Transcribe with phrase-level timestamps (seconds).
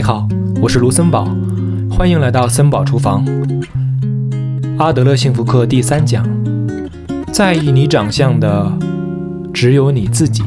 [0.00, 0.26] 你好，
[0.62, 1.28] 我是卢森堡，
[1.90, 3.22] 欢迎来到森堡厨房。
[4.78, 6.26] 阿德勒幸福课第三讲：
[7.30, 8.72] 在意你长相的
[9.52, 10.42] 只有你自己。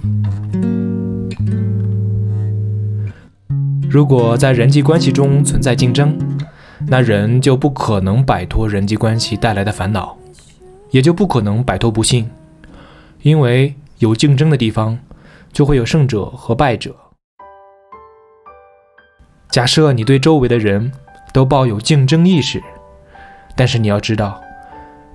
[3.88, 6.18] 如果在人际关系中存在竞争，
[6.88, 10.18] 那人就不可能摆脱人际关系带来的烦恼，
[10.90, 12.28] 也就不可能摆脱不幸，
[13.22, 14.98] 因为有竞争的地方，
[15.52, 16.96] 就会有胜者和败者。
[19.54, 20.92] 假设你对周围的人
[21.32, 22.60] 都抱有竞争意识，
[23.56, 24.42] 但是你要知道，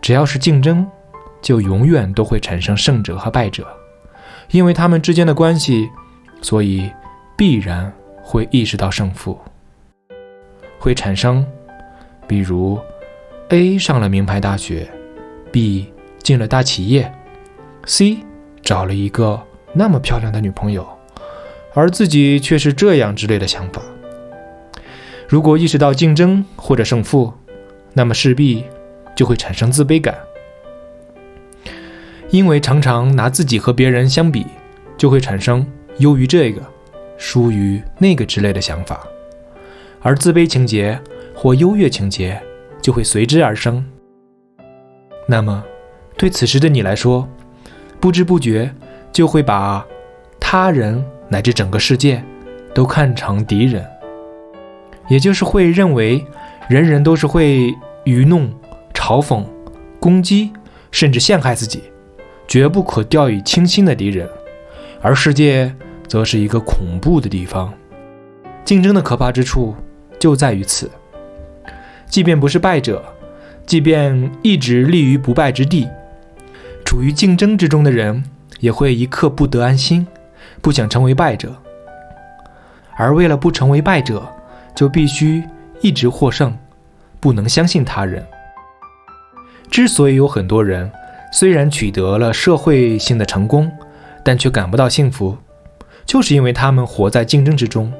[0.00, 0.86] 只要是竞争，
[1.42, 3.66] 就永远都会产生胜者和败者，
[4.52, 5.90] 因为他们之间的关系，
[6.40, 6.88] 所以
[7.36, 9.36] 必然会意识到胜负，
[10.78, 11.44] 会产生，
[12.28, 12.78] 比如
[13.48, 14.88] A 上了名牌大学
[15.50, 17.12] ，B 进了大企业
[17.86, 18.18] ，C
[18.62, 20.88] 找了一个那么漂亮的女朋友，
[21.74, 23.82] 而自己却是这样之类的想法。
[25.28, 27.30] 如果意识到竞争或者胜负，
[27.92, 28.64] 那么势必
[29.14, 30.16] 就会产生自卑感，
[32.30, 34.46] 因为常常拿自己和别人相比，
[34.96, 35.66] 就会产生
[35.98, 36.62] 优于这个、
[37.18, 39.06] 输于那个之类的想法，
[40.00, 40.98] 而自卑情节
[41.34, 42.40] 或优越情节
[42.80, 43.84] 就会随之而生。
[45.26, 45.62] 那么，
[46.16, 47.28] 对此时的你来说，
[48.00, 48.74] 不知不觉
[49.12, 49.86] 就会把
[50.40, 52.24] 他人乃至整个世界
[52.72, 53.86] 都看成敌人。
[55.08, 56.24] 也就是会认为，
[56.68, 58.50] 人人都是会愚弄、
[58.94, 59.44] 嘲讽、
[59.98, 60.52] 攻击，
[60.90, 61.82] 甚至陷害自己，
[62.46, 64.28] 绝不可掉以轻心的敌人，
[65.00, 65.74] 而世界
[66.06, 67.72] 则是一个恐怖的地方。
[68.64, 69.74] 竞争的可怕之处
[70.18, 70.90] 就在于此。
[72.06, 73.02] 即便不是败者，
[73.66, 75.88] 即便一直立于不败之地，
[76.84, 78.24] 处于竞争之中的人，
[78.60, 80.06] 也会一刻不得安心，
[80.60, 81.54] 不想成为败者。
[82.96, 84.26] 而为了不成为败者，
[84.78, 85.42] 就必须
[85.80, 86.56] 一直获胜，
[87.18, 88.24] 不能相信他人。
[89.68, 90.88] 之所以有很多人
[91.32, 93.68] 虽然取得了社会性的成功，
[94.22, 95.36] 但却感不到幸福，
[96.06, 97.92] 就是因为他们活在竞争之中，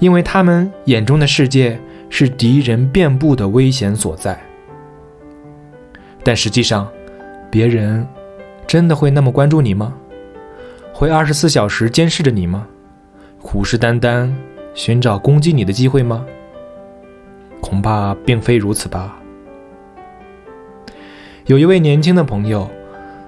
[0.00, 1.78] 因为他们眼中的世界
[2.10, 4.36] 是敌人遍布的危险所在。
[6.24, 6.90] 但实际上，
[7.52, 8.04] 别人
[8.66, 9.94] 真的会那么关注你吗？
[10.92, 12.66] 会二十四小时监视着你吗？
[13.38, 14.28] 虎视眈眈？
[14.74, 16.24] 寻找攻击你的机会吗？
[17.60, 19.18] 恐怕并非如此吧。
[21.46, 22.68] 有一位年轻的朋友，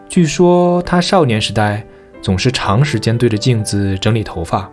[0.08, 1.84] 据说他少年时代
[2.22, 4.70] 总是长时间对着镜子整理头发。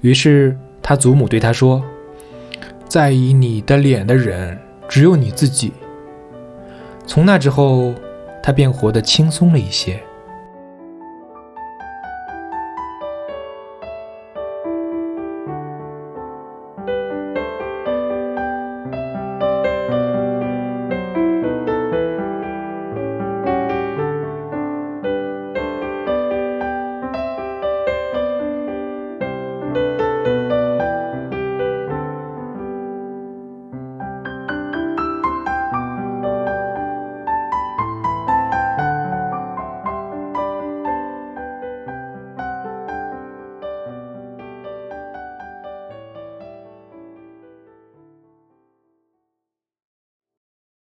[0.00, 1.82] 于是他祖母对他说
[2.88, 4.58] ：“在意你的脸的人
[4.88, 5.72] 只有你自己。”
[7.06, 7.94] 从那之后，
[8.42, 10.02] 他便活得轻松了一些。